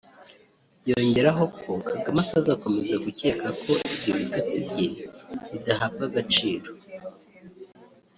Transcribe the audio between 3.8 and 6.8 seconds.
ibyo bitutsi bye bidahabwa agaciro